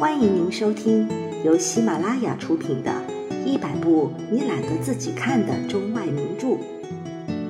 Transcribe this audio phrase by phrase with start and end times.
[0.00, 1.06] 欢迎您收听
[1.44, 2.90] 由喜马拉雅出品的
[3.44, 6.46] 《一百部你懒得自己看的中外名著》，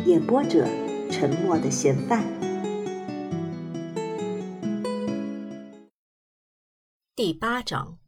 [0.04, 0.66] 演播者：
[1.12, 2.24] 沉默的嫌犯。
[7.14, 8.00] 第八章。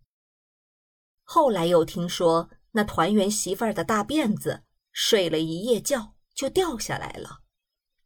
[1.23, 7.43] 后来又听说，那团圆媳妇儿的大辫子睡了一夜觉就掉下来了，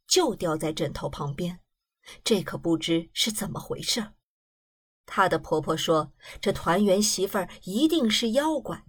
[0.05, 1.61] 就掉在枕头旁边，
[2.23, 4.13] 这可不知是怎么回事儿。
[5.07, 8.83] 她的婆婆说：“这团圆媳妇一定是妖怪，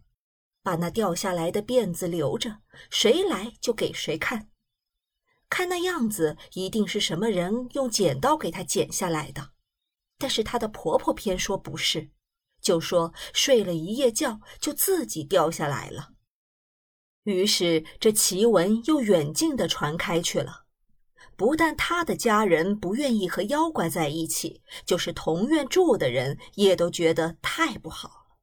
[0.62, 2.58] 把那掉下来的辫子留着，
[2.90, 4.50] 谁来就给谁看。
[5.48, 9.52] 看那样子，一定是什么人用剪刀给她剪下来的。
[10.18, 12.10] 但是她的婆婆偏说不是，
[12.60, 16.10] 就说睡了一夜觉就自己掉下来了。
[17.22, 20.66] 于是这奇闻又远近的传开去了。”
[21.38, 28.36] 不但他的家人不愿意和妖怪在一起，就是同院住的人也都觉得太不好了。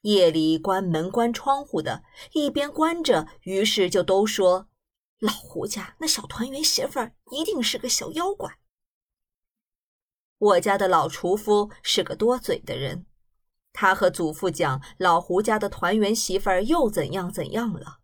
[0.00, 4.68] 夜里关门关窗户的，一边关着，于是就都说
[5.20, 8.58] ：“老胡家那小团圆媳妇儿一定是个小妖怪。”
[10.38, 13.04] 我家的老厨夫是个多嘴的人，
[13.74, 17.98] 他和祖父讲老胡家的团圆媳妇儿又怎样怎样了，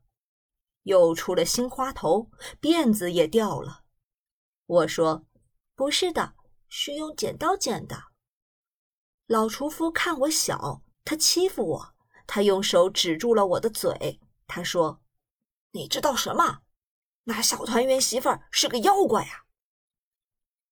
[0.83, 2.31] 又出了新花头，
[2.61, 3.85] 辫子也掉了。
[4.71, 5.27] 我说
[5.75, 6.35] ：“不是的，
[6.69, 8.05] 是用剪刀剪的。”
[9.27, 14.21] 老厨夫看我小，他欺负我，他用手指住了我的嘴。
[14.47, 15.03] 他说
[15.73, 16.61] ：“你知道什么？
[17.25, 19.43] 那小团圆媳妇儿是个妖怪啊！”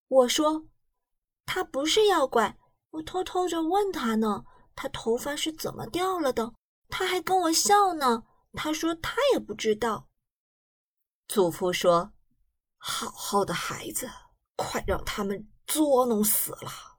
[0.07, 0.69] 我说
[1.45, 2.57] ：“她不是妖怪，
[2.91, 4.45] 我偷偷着问她呢，
[4.77, 6.55] 她头发是怎么掉了的？
[6.89, 8.23] 她还跟我笑呢。
[8.53, 10.09] 她说她也不知道。”
[11.27, 12.13] 祖父说。
[12.89, 14.11] 好好的孩子，
[14.57, 16.99] 快让他们捉弄死了。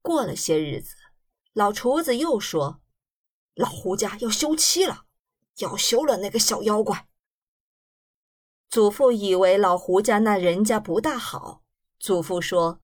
[0.00, 0.94] 过了些日子，
[1.52, 2.80] 老厨子又说
[3.54, 5.06] ：“老胡家要休妻了，
[5.56, 7.08] 要休了那个小妖怪。”
[8.70, 11.64] 祖父以为老胡家那人家不大好，
[11.98, 12.80] 祖父说：“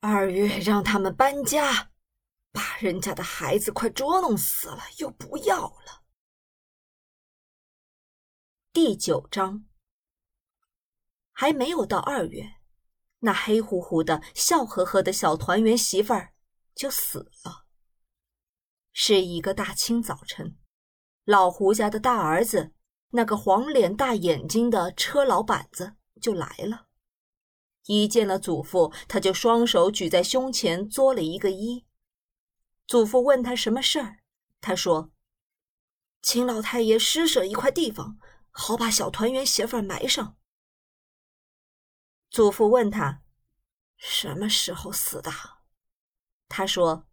[0.00, 1.92] 二月让他们搬家，
[2.52, 6.02] 把人家的孩子快捉弄死了，又不要了。”
[8.70, 9.67] 第九章。
[11.40, 12.56] 还没有到二月，
[13.20, 16.32] 那黑乎乎的、笑呵呵的小团圆媳妇儿
[16.74, 17.64] 就死了。
[18.92, 20.58] 是一个大清早晨，
[21.24, 22.72] 老胡家的大儿子，
[23.10, 26.88] 那个黄脸大眼睛的车老板子就来了。
[27.86, 31.84] 一见了祖父，他就双手举在胸前，作了一个揖。
[32.88, 34.18] 祖父问他什么事儿，
[34.60, 35.12] 他说
[36.20, 38.18] ：“请老太爷施舍一块地方，
[38.50, 40.34] 好把小团圆媳妇儿埋上。”
[42.30, 43.22] 祖父问他
[43.96, 45.30] ：“什么时候死的？”
[46.48, 47.06] 他说：“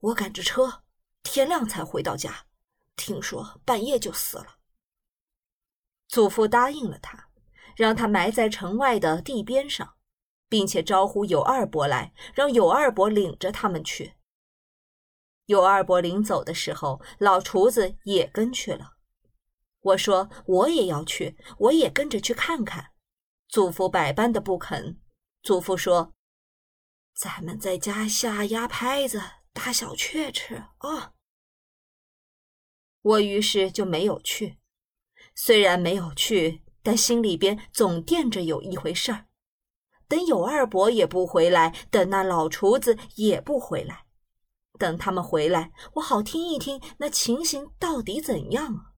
[0.00, 0.82] 我赶着车，
[1.22, 2.46] 天亮才回到家，
[2.96, 4.58] 听说半夜就死了。”
[6.08, 7.28] 祖父答应了他，
[7.76, 9.94] 让他埋在城外的地边上，
[10.48, 14.14] 并且招呼有二伯来，让有二伯领着他们去。
[15.46, 18.96] 有二伯临走的时候，老厨子也跟去了。
[19.80, 22.91] 我说：“我也要去，我也跟着去看看。”
[23.52, 24.98] 祖父百般的不肯。
[25.42, 26.14] 祖父说
[27.12, 29.20] ：“咱们在家下鸭拍子，
[29.52, 31.12] 打小雀吃啊。”
[33.02, 34.58] 我于是就没有去。
[35.34, 39.26] 虽然没有去，但心里边总惦着有一回事儿。
[40.08, 44.06] 等有二伯也不回来，等那老厨子也不回来，
[44.78, 48.94] 等他们回来，我好听一听那情形到底怎样。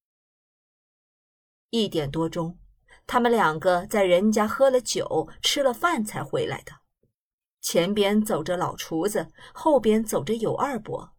[1.70, 2.60] 一点多钟。
[3.06, 6.72] 他们两个在人家喝了酒、吃了饭才回来的。
[7.60, 11.12] 前边走着老厨子，后边走着有二伯，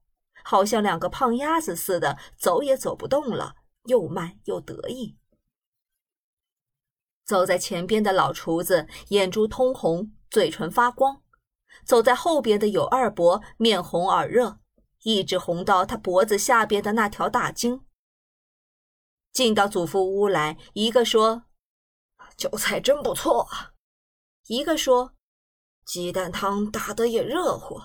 [0.44, 5.18] 好像两个胖鸭子似的，走也走不动了，又慢又得意。
[7.26, 11.24] 走在前边的老厨子眼珠通红，嘴唇发光；
[11.84, 14.60] 走在后边的有二伯面红耳热，
[15.02, 17.82] 一直红到他脖子下边的那条大筋。
[19.32, 21.45] 进到祖父屋来，一个说。
[22.38, 23.74] 韭菜真不错啊，
[24.48, 25.14] 一个说，
[25.86, 27.80] 鸡蛋汤打得也热乎。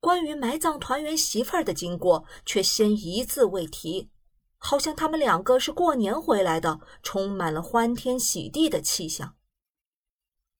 [0.00, 4.10] 关于埋葬团圆媳妇儿的经过，却先一字未提，
[4.56, 9.36] 好像他们两个是过年回来的，充满了欢天喜地的气象。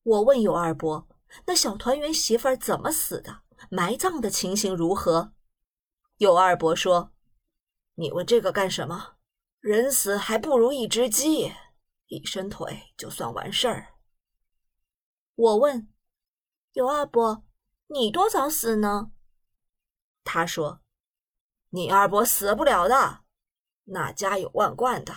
[0.03, 1.07] 我问有二伯，
[1.47, 3.43] 那小团圆媳妇儿怎么死的？
[3.71, 5.33] 埋葬的情形如何？
[6.17, 7.13] 有二伯说
[7.95, 9.17] ：“你问这个干什么？
[9.61, 11.53] 人死还不如一只鸡。”
[12.09, 13.95] 一伸腿就算完事儿。
[15.35, 15.89] 我问
[16.73, 17.45] 有二伯，
[17.87, 19.13] 你多早死呢？”
[20.25, 20.83] 他说
[21.71, 23.21] ：“你二伯死不了的，
[23.85, 25.15] 那家有万贯的，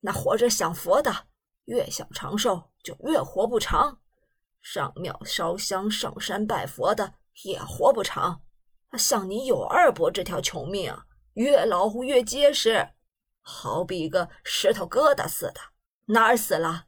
[0.00, 1.26] 那活着享佛的，
[1.64, 4.00] 越想长寿就越活不长。
[4.62, 8.42] 上庙烧香、上山拜佛的也活不长。
[8.96, 10.96] 像你有二伯这条穷命，
[11.34, 12.94] 越老越结实，
[13.40, 15.73] 好比一个石头疙瘩似的。
[16.06, 16.86] 哪儿死了？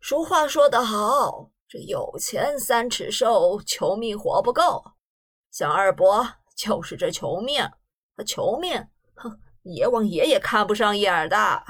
[0.00, 4.92] 俗话说得好，这有钱三尺寿，求命活不够。
[5.50, 7.70] 像二伯。”就是这求命，
[8.26, 9.38] 穷命，哼！
[9.62, 11.64] 阎王爷也看不上眼的。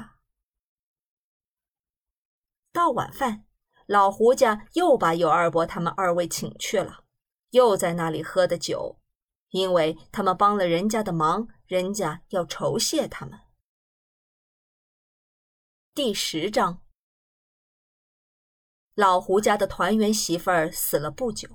[2.72, 3.44] 到晚饭，
[3.84, 7.04] 老胡家又把尤二伯他们二位请去了，
[7.50, 8.98] 又在那里喝的酒，
[9.50, 13.38] 因为他们帮了人家的忙，人家要酬谢他们。
[15.98, 16.80] 第十章，
[18.94, 21.48] 老胡家的团圆媳妇儿死了不久，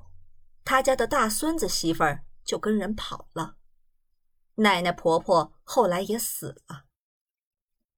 [0.66, 2.26] 他家的大孙子媳妇儿。
[2.44, 3.56] 就跟人跑了，
[4.56, 6.84] 奶奶婆婆后来也死了。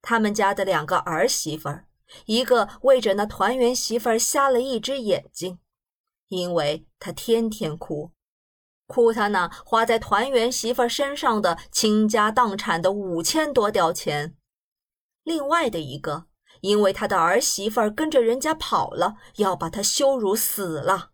[0.00, 1.88] 他们家的两个儿媳妇儿，
[2.26, 5.58] 一个为着那团圆媳妇儿瞎了一只眼睛，
[6.28, 8.12] 因为她天天哭，
[8.86, 14.36] 哭她那花在团圆媳妇儿身上的倾家荡产的五千多吊钱；
[15.24, 16.28] 另外的一个，
[16.60, 21.10] 因为他的儿媳妇儿跟着人家跑了，要把他羞辱死了。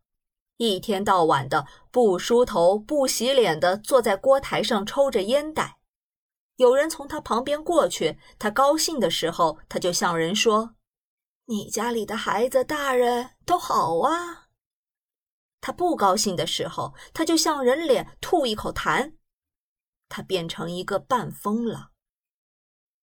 [0.59, 5.79] 一天到晚的不梳头、不洗脸的坐在锅台上抽着烟袋，
[6.56, 10.77] 有人从他旁边过去，他高兴的时候，他就向人说
[11.47, 14.50] ：“你家里的孩子、大人都好啊。”
[15.61, 19.15] 他不高兴的时候，他就向人脸吐一口痰，
[20.09, 21.91] 他变成一个半疯了。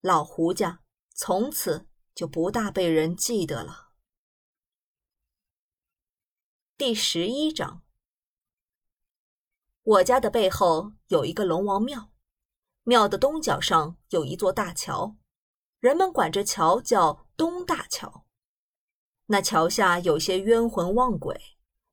[0.02, 0.80] 老胡家
[1.14, 1.89] 从此
[2.19, 3.92] 就不大被人记得了。
[6.75, 7.81] 第十一章。
[9.83, 12.12] 我家的背后有一个龙王庙，
[12.83, 15.16] 庙的东角上有一座大桥，
[15.80, 18.25] 人们管这桥叫东大桥。
[19.27, 21.39] 那桥下有些冤魂望鬼，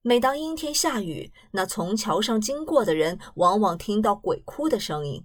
[0.03, 5.25] 每当阴天下雨，那从桥上经过的人往往听到鬼哭的声音。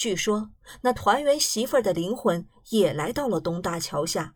[0.00, 4.34] 据说那团圆媳妇儿的灵魂也来到了东大桥下，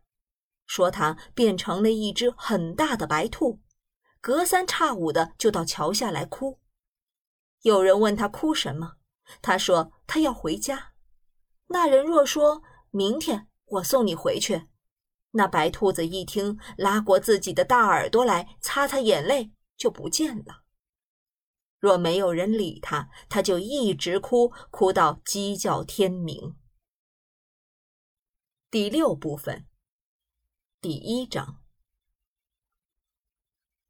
[0.67, 3.63] 说她变成了一只很大的白兔。
[4.21, 6.61] 隔三差五的就到桥下来哭，
[7.63, 8.97] 有人问他哭什么，
[9.41, 10.93] 他说他要回家。
[11.69, 14.69] 那人若说明天我送你回去，
[15.31, 20.64] 那白兔子一听，拉过自己的大耳朵来擦擦眼泪，就不见了。
[21.85, 26.57] 若没有人理他，他就一直哭，哭到鸡叫天明。
[28.71, 29.67] 第六部分，
[30.81, 31.61] 第一章。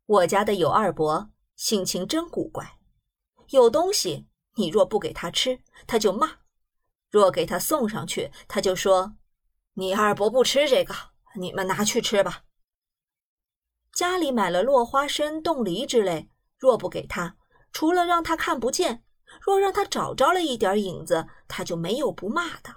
[0.07, 2.81] 我家的有二伯性情真古怪，
[3.51, 4.27] 有东西
[4.57, 6.41] 你若不给他吃，他就骂；
[7.11, 9.15] 若给他送上去，他就说
[9.75, 10.93] ：“你二伯不吃这个，
[11.37, 12.43] 你们拿去吃吧。”
[13.95, 17.37] 家里买了落花生、冻梨之类，若不给他，
[17.75, 19.05] 除了让他看不见，
[19.43, 22.75] 若让他找着了一点影子，他就没有不骂的。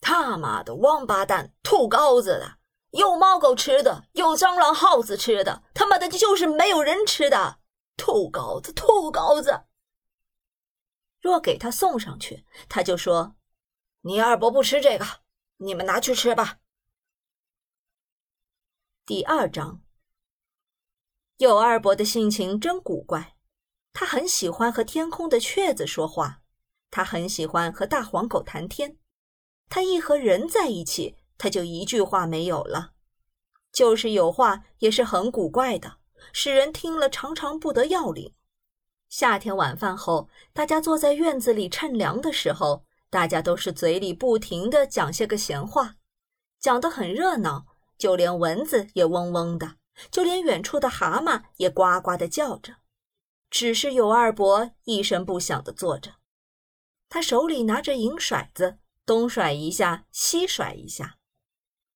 [0.00, 2.58] 他妈的王八蛋，兔羔子的！
[2.90, 7.60] 有猫狗吃的，有蟑螂耗子吃的，他妈的就是没有人吃的。
[7.96, 9.66] 兔羔子，兔羔子！
[11.20, 13.36] 若给他送上去，他就说
[14.00, 15.04] ：“你二伯不吃这个，
[15.58, 16.58] 你们拿去吃吧。”
[19.04, 19.82] 第二章，
[21.36, 23.35] 有二伯的性情真古怪，
[23.98, 26.42] 他很喜欢和天空的雀子说话，
[26.90, 28.98] 他很喜欢和大黄狗谈天，
[29.70, 31.16] 他一和人在一起。
[31.38, 32.92] 他就一句话没有了，
[33.72, 35.96] 就是有话也是很古怪的，
[36.32, 38.34] 使人听了常常不得要领。
[39.08, 45.96] 夏天晚饭后，大家坐在院子里乘凉的时候，大家都是嘴里不停的讲些个闲话，
[46.58, 49.76] 讲得很热闹，就连蚊子也嗡嗡的，
[50.10, 52.74] 就连远处的蛤蟆也呱呱的叫着。
[53.56, 56.16] 只是有二伯一声不响的坐着，
[57.08, 61.16] 他手里拿着银骰子，东甩一下，西甩一下。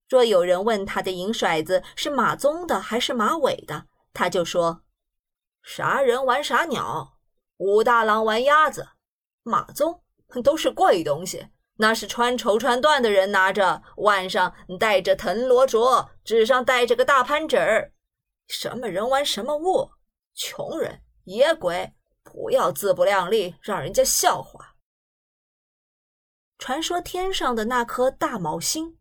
[0.09, 4.85] 若有人问他的银骰子是马鬃的还是马尾的，他就说
[5.63, 7.19] ：“啥人玩啥鸟，
[7.59, 8.89] 武大郎玩鸭子。
[9.43, 10.01] 马鬃
[10.43, 17.93] 都是贵东西，那是穿绸穿缎的人拿着，腕上戴着藤萝镯，指上戴着个大潘指儿。
[18.49, 19.91] 什么人玩什么物，
[20.35, 21.03] 穷人
[21.35, 24.75] 野鬼，不要自不量力，让人家笑话。”
[26.59, 28.97] 传说天上的那颗大毛星。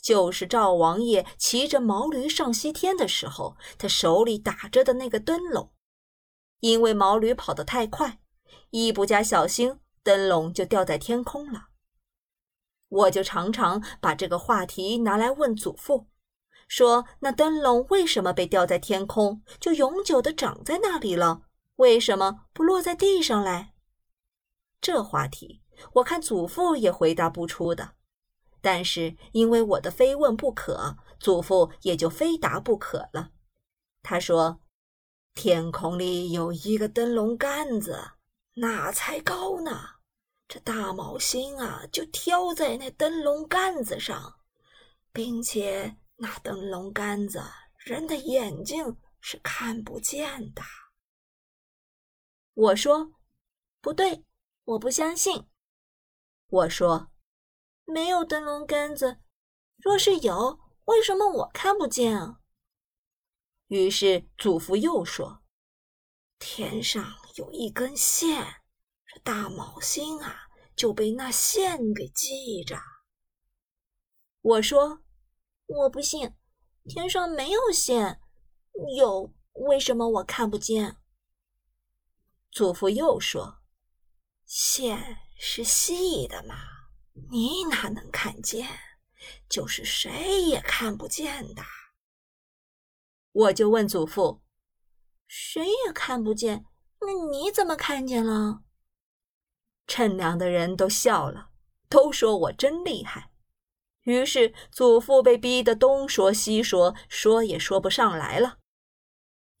[0.00, 5.72] 就是赵王爷骑着毛驴上西天的时候，他手里打着的那个灯笼。
[6.60, 8.20] 因为毛驴跑得太快，
[8.70, 11.70] 一不加小心，灯笼就掉在天空了。
[12.88, 16.06] 我就常常把这个话题拿来问祖父，
[16.68, 21.42] 说那灯笼为什么被吊在天空，就永久的长在那里了？
[21.80, 23.72] 为什么不落在地上来？
[24.82, 25.62] 这话题
[25.94, 27.92] 我看祖父也回答不出的。
[28.60, 33.30] 但是因为我的非问不可，祖父也就非答不可了。
[34.02, 34.60] 他说
[35.32, 37.98] ：“天空里有一个灯笼杆子，
[38.56, 39.80] 那才高呢。
[40.46, 44.34] 这大毛星啊，就挑在那灯笼杆子上，
[45.14, 47.42] 并且那灯笼杆子
[47.78, 50.60] 人的眼睛是看不见的。”
[52.60, 53.14] 我说
[53.80, 54.26] ：“不对，
[54.64, 55.48] 我不相信。”
[56.48, 57.10] 我说。
[57.86, 59.18] 没有灯笼杆子，
[59.78, 62.38] 若是有，为什么我看不见啊？
[63.66, 65.42] 于是祖父又说
[66.38, 68.62] ：“天上有一根线，
[69.06, 72.78] 这大毛星啊就被那线给系着。”
[74.42, 75.02] 我说
[75.66, 76.36] ：“我不信，
[76.84, 78.20] 天上没有线，
[78.96, 80.98] 有为什么我看不见？”
[82.50, 83.62] 祖父又说
[84.44, 86.56] ：“线是细的嘛。”
[87.30, 88.66] 你哪能看见？
[89.48, 91.62] 就是谁也看不见的。
[93.32, 94.42] 我就问祖父
[95.28, 96.64] ：“谁也看不见，
[97.00, 98.62] 那你怎么看见了？”
[99.86, 101.50] 趁凉的人都笑了，
[101.88, 103.30] 都说我真厉害。
[104.02, 108.59] 于是祖父被逼得东说西说，说也说不上来了。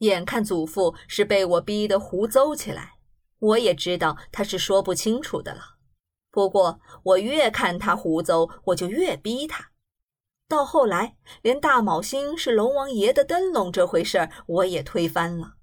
[0.00, 2.98] 眼看祖父是被我逼得胡诌起来，
[3.38, 5.62] 我也知道他是说不清楚的了。
[6.30, 9.70] 不过，我越看他胡诌，我就越逼他。
[10.48, 15.54] 到后来，连大卯星是龙王爷的灯笼这回事儿，我也推翻了。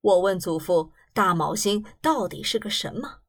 [0.00, 3.20] 我问祖父：“大卯星到底是个什么？”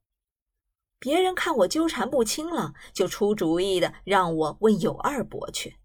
[1.00, 5.78] 别人看我纠缠不清了，就出主意的让我问有二伯去。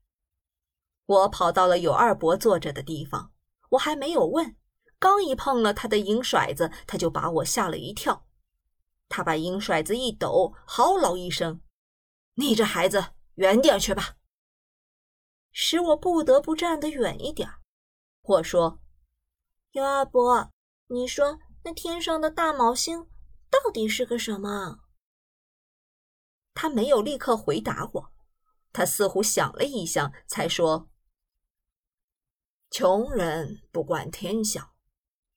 [1.05, 3.33] 我跑到了有二伯坐着的地方，
[3.71, 4.57] 我还没有问，
[5.03, 8.25] 刚一碰了他的银骰子，他就把我吓了一跳。
[9.09, 11.61] 他把银骰子一抖，嚎啕一声
[12.39, 14.15] ：“你这孩子，远点去吧！”
[15.51, 17.51] 使我不得不站得远一点。
[18.23, 18.79] 我说
[19.73, 20.53] ：“尤二伯，
[20.87, 23.09] 你说那天上的大毛星
[23.51, 24.79] 到底是个什么？”
[26.55, 28.13] 他没有立刻回答我，
[28.73, 30.89] 他似乎想了一想，才说
[32.71, 34.72] ：“穷人不管天下，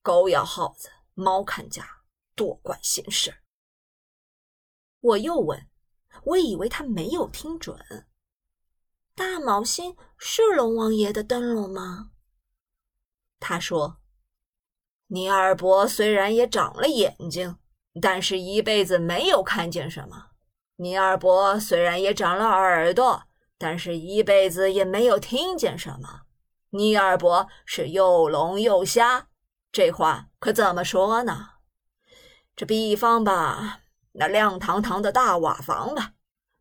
[0.06, 1.84] 狗咬耗子，猫看家，
[2.36, 3.38] 多管闲事。”
[5.02, 5.68] 我又问，
[6.26, 7.76] 我以为他没有听准。
[9.16, 12.12] 大毛星是龙王爷的灯笼吗？
[13.40, 13.98] 他说
[15.10, 17.58] ：“你二伯虽然也长了眼睛，
[18.00, 20.28] 但是一辈子没有看见什么。
[20.76, 23.24] 你二伯虽然也长了耳朵，
[23.58, 26.26] 但是一辈子也没有听见什么。
[26.70, 29.30] 你二伯是又聋又瞎，
[29.76, 31.50] 这话可怎么说呢？
[32.56, 33.82] 这比方吧。”
[34.18, 36.14] 那亮堂堂的大瓦房吧，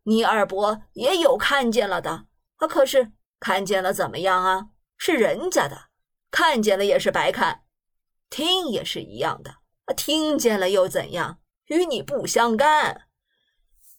[0.03, 2.27] 你二伯也有看见了的。
[2.57, 4.67] 啊，可是看见了怎么样啊？
[4.97, 5.85] 是人家的，
[6.29, 7.63] 看见了也是白看，
[8.29, 9.51] 听也是一样的。
[9.85, 11.39] 啊，听见了又怎样？
[11.67, 13.07] 与你不相干。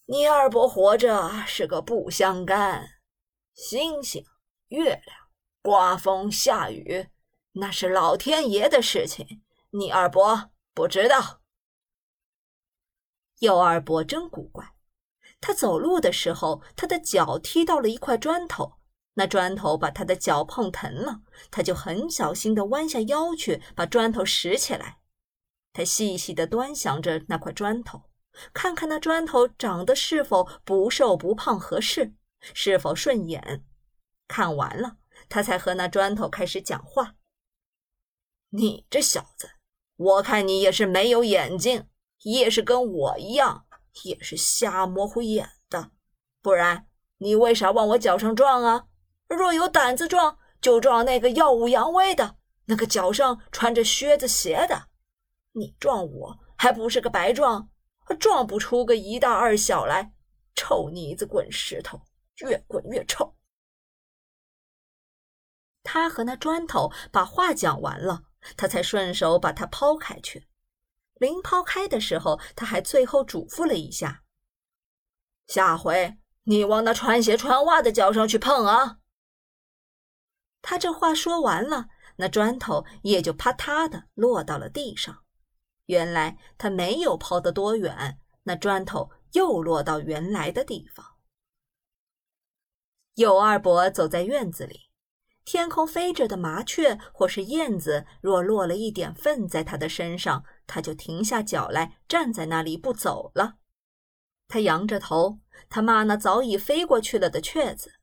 [0.05, 2.87] 你二伯活着是个不相干。
[3.55, 4.23] 星星、
[4.67, 5.17] 月亮、
[5.63, 7.09] 刮风下雨，
[7.59, 11.41] 那是老天爷的事情，你二伯不知道。
[13.39, 14.73] 右二伯真古怪，
[15.41, 18.77] 他走路的时候，他的脚踢到了一块砖头，
[19.15, 24.99] 那砖头把他的脚碰疼了，他就很小心地弯下腰去把砖头拾起来。
[25.73, 28.03] 他细细地端详着那块砖头，
[28.53, 33.65] 看看那砖头长得是否不瘦不胖合适，是否顺眼。
[34.27, 34.97] 看完了，
[35.27, 37.15] 他才和那砖头开始讲话
[38.49, 39.49] ：“你这小子，
[39.95, 41.87] 我看你也是没有眼睛。”
[42.23, 43.67] 也是跟我一样，
[44.03, 45.91] 也是瞎模糊眼的，
[46.41, 46.87] 不然
[47.19, 48.87] 你为啥往我脚上撞啊？
[49.27, 54.89] 若有胆子撞，就撞那个耀武扬威的，那个脚上穿着靴子鞋的。
[55.53, 57.69] 你撞我还不是个白撞，
[58.19, 60.11] 撞不出个一大二小来。
[60.55, 62.01] 臭泥子滚石头，
[62.37, 63.35] 越滚越臭。
[65.83, 68.23] 他和那砖头把话讲完了，
[68.55, 70.47] 他才顺手把它抛开去。
[71.15, 74.23] 临抛开的时候，他还最后嘱咐了一下
[75.47, 78.99] ：“下回你往那穿鞋穿袜的脚上去碰啊！”
[80.61, 81.87] 他这话说完了，
[82.17, 85.23] 那砖头也就啪嗒的落到了地上。
[85.85, 91.15] 原来他没有抛得多远，那砖头又落到原来的地方。
[93.15, 94.86] 尤二伯走在院子里，
[95.47, 103.53] 天空飞着的麻雀或是燕子，若落了一点粪在他的身上，他就停下脚来，站在那里不走了。
[104.49, 105.39] 他扬着头，
[105.69, 107.93] 他骂那早已飞过去了的雀子，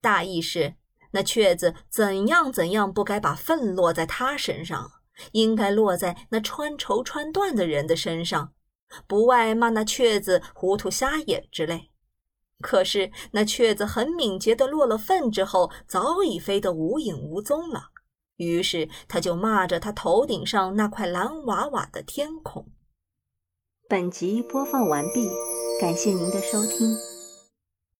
[0.00, 0.76] 大意是
[1.10, 4.92] 那雀子怎样怎样不该把粪落在他身上。
[5.32, 8.52] 应该落在那穿绸穿缎的人的身上，
[9.08, 11.90] 不外骂那雀子糊涂瞎眼之类。
[12.64, 17.90] 可是那雀子很敏捷地落了粪之后，早已飞得无影无踪了。
[18.36, 22.66] 于是他就骂着他头顶上那块蓝瓦瓦的天空。
[23.86, 25.28] 本集播放完毕，
[25.78, 27.13] 感谢您的收听。